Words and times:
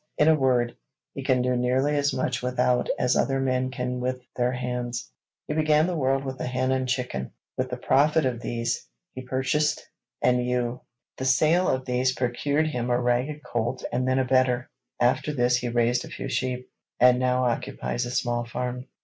In 0.17 0.27
a 0.27 0.33
word, 0.33 0.75
he 1.13 1.21
can 1.21 1.43
do 1.43 1.55
nearly 1.55 1.95
as 1.95 2.11
much 2.11 2.41
without, 2.41 2.89
as 2.97 3.15
other 3.15 3.39
men 3.39 3.69
can 3.69 3.99
with, 3.99 4.23
their 4.35 4.51
hands.' 4.53 5.11
'He 5.47 5.53
began 5.53 5.85
the 5.85 5.95
world 5.95 6.25
with 6.25 6.39
a 6.39 6.47
hen 6.47 6.71
and 6.71 6.89
chicken; 6.89 7.31
with 7.55 7.69
the 7.69 7.77
profit 7.77 8.25
of 8.25 8.41
these 8.41 8.87
he 9.13 9.21
purchased 9.21 9.87
an 10.23 10.39
ewe. 10.39 10.81
The 11.17 11.25
sale 11.25 11.67
of 11.69 11.85
these 11.85 12.13
procured 12.15 12.65
him 12.65 12.89
a 12.89 12.99
ragged 12.99 13.43
colt 13.43 13.85
and 13.91 14.07
then 14.07 14.17
a 14.17 14.25
better; 14.25 14.71
after 14.99 15.31
this 15.33 15.57
he 15.57 15.69
raised 15.69 16.03
a 16.03 16.07
few 16.07 16.29
sheep, 16.29 16.67
and 16.99 17.19
now 17.19 17.43
occupies 17.45 18.07
a 18.07 18.09
small 18.09 18.43
farm.' 18.43 18.87